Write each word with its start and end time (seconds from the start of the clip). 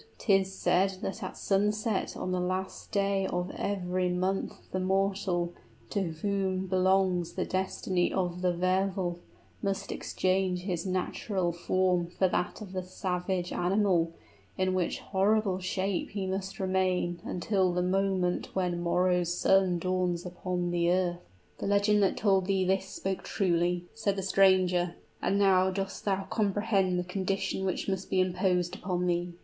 "'Tis 0.17 0.51
said 0.57 0.97
that 1.03 1.21
at 1.21 1.37
sunset 1.37 2.17
on 2.17 2.31
the 2.31 2.39
last 2.39 2.91
day 2.91 3.27
of 3.27 3.51
every 3.51 4.09
month 4.09 4.55
the 4.71 4.79
mortal, 4.79 5.53
to 5.91 6.13
whom 6.23 6.65
belongs 6.65 7.33
the 7.33 7.45
destiny 7.45 8.11
of 8.11 8.41
the 8.41 8.51
Wehr 8.51 8.91
Wolf, 8.95 9.19
must 9.61 9.91
exchange 9.91 10.61
his 10.63 10.87
natural 10.87 11.51
form 11.51 12.07
for 12.07 12.27
that 12.27 12.61
of 12.61 12.73
the 12.73 12.81
savage 12.81 13.53
animal; 13.53 14.11
in 14.57 14.73
which 14.73 14.97
horrible 14.97 15.59
shape 15.59 16.09
he 16.09 16.25
must 16.25 16.59
remain 16.59 17.19
until 17.23 17.71
the 17.71 17.83
moment 17.83 18.55
when 18.55 18.71
the 18.71 18.77
morrow's 18.77 19.31
sun 19.37 19.77
dawns 19.77 20.25
upon 20.25 20.71
the 20.71 20.91
earth." 20.91 21.21
"The 21.59 21.67
legend 21.67 22.01
that 22.01 22.17
told 22.17 22.47
thee 22.47 22.65
this 22.65 22.87
spoke 22.87 23.21
truly," 23.23 23.85
said 23.93 24.15
the 24.15 24.23
stranger. 24.23 24.95
"And 25.21 25.37
now 25.37 25.69
dost 25.69 26.05
thou 26.05 26.23
comprehend 26.23 26.97
the 26.97 27.03
condition 27.03 27.65
which 27.65 27.87
must 27.87 28.09
be 28.09 28.19
imposed 28.19 28.75
upon 28.75 29.05
thee?" 29.05 29.33